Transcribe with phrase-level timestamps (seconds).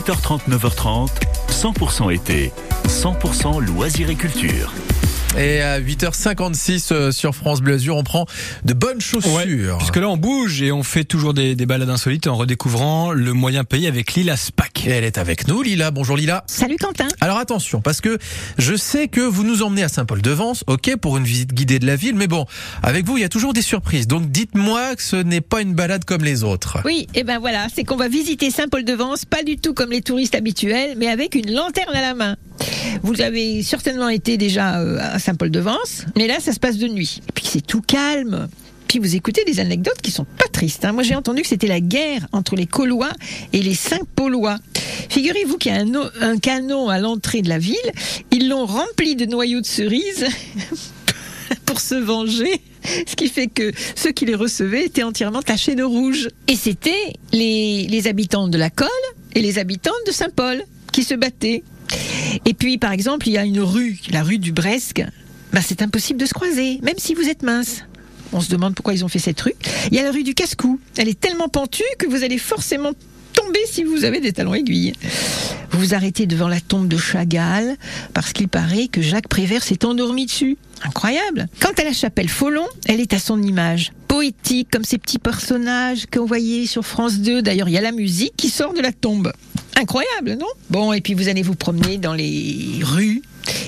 [0.00, 1.08] 8h30, 9h30,
[1.50, 2.52] 100% été,
[2.88, 4.72] 100% loisirs et culture.
[5.38, 8.26] Et à 8h56 euh, sur France Bleu Azur, on prend
[8.64, 9.32] de bonnes chaussures.
[9.32, 9.46] Ouais,
[9.78, 13.32] puisque là on bouge et on fait toujours des, des balades insolites en redécouvrant le
[13.32, 14.86] moyen payé avec Lila Spack.
[14.86, 15.92] Et elle est avec nous, Lila.
[15.92, 16.42] Bonjour Lila.
[16.48, 17.06] Salut Quentin.
[17.20, 18.18] Alors attention, parce que
[18.58, 21.94] je sais que vous nous emmenez à Saint-Paul-de-Vence, ok, pour une visite guidée de la
[21.96, 22.46] ville, mais bon,
[22.82, 24.08] avec vous, il y a toujours des surprises.
[24.08, 26.78] Donc dites-moi que ce n'est pas une balade comme les autres.
[26.84, 30.34] Oui, et ben voilà, c'est qu'on va visiter Saint-Paul-de-Vence, pas du tout comme les touristes
[30.34, 32.36] habituels, mais avec une lanterne à la main.
[33.02, 37.20] Vous avez certainement été déjà euh, à Saint-Paul-de-Vence, mais là, ça se passe de nuit.
[37.28, 38.48] Et puis c'est tout calme.
[38.88, 40.84] Puis vous écoutez des anecdotes qui sont pas tristes.
[40.84, 40.92] hein.
[40.92, 43.12] Moi, j'ai entendu que c'était la guerre entre les Caulois
[43.52, 44.58] et les Saint-Paulois.
[45.08, 45.84] Figurez-vous qu'il y a
[46.22, 47.76] un, canon à l'entrée de la ville.
[48.32, 50.26] Ils l'ont rempli de noyaux de cerises
[51.66, 52.60] pour se venger.
[53.06, 56.28] Ce qui fait que ceux qui les recevaient étaient entièrement tachés de rouge.
[56.48, 58.88] Et c'était les habitants de la Colle
[59.34, 61.62] et les habitants de Saint-Paul qui se battaient.
[62.46, 65.02] Et puis, par exemple, il y a une rue, la rue du Bresque.
[65.52, 67.84] Ben, c'est impossible de se croiser, même si vous êtes mince.
[68.32, 69.54] On se demande pourquoi ils ont fait cette rue.
[69.90, 70.78] Il y a la rue du Casse-Cou.
[70.96, 72.92] Elle est tellement pentue que vous allez forcément
[73.32, 74.92] tomber si vous avez des talons aiguilles.
[75.70, 77.76] Vous vous arrêtez devant la tombe de Chagall
[78.14, 80.56] parce qu'il paraît que Jacques Prévert s'est endormi dessus.
[80.82, 81.48] Incroyable.
[81.60, 83.92] Quant à la chapelle Follon, elle est à son image.
[84.08, 87.42] Poétique, comme ces petits personnages qu'on voyait sur France 2.
[87.42, 89.32] D'ailleurs, il y a la musique qui sort de la tombe.
[89.80, 90.46] Incroyable, non?
[90.68, 93.22] Bon, et puis vous allez vous promener dans les rues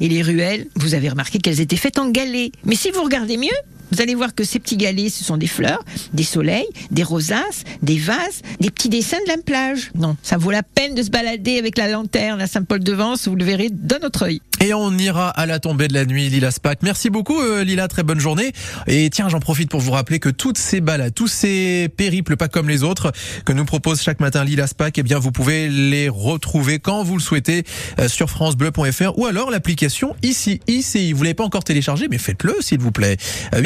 [0.00, 0.66] et les ruelles.
[0.74, 2.50] Vous avez remarqué qu'elles étaient faites en galets.
[2.64, 3.48] Mais si vous regardez mieux,
[3.92, 7.64] vous allez voir que ces petits galets, ce sont des fleurs, des soleils, des rosaces,
[7.82, 9.90] des vases, des petits dessins de la plage.
[9.94, 13.44] Non, ça vaut la peine de se balader avec la lanterne à Saint-Paul-de-Vence, vous le
[13.44, 14.40] verrez d'un autre œil.
[14.60, 16.80] Et on ira à la tombée de la nuit, Lila Spack.
[16.82, 17.86] Merci beaucoup, euh, Lila.
[17.86, 18.52] Très bonne journée.
[18.88, 22.48] Et tiens, j'en profite pour vous rappeler que toutes ces balades, tous ces périples pas
[22.48, 23.12] comme les autres
[23.44, 27.16] que nous propose chaque matin Lila Spack, eh bien, vous pouvez les retrouver quand vous
[27.16, 27.62] le souhaitez
[28.00, 31.12] euh, sur francebleu.fr ou alors l'application ici, ICI.
[31.12, 33.16] Vous l'avez pas encore téléchargé, mais faites-le, s'il vous plaît.
[33.54, 33.56] Euh,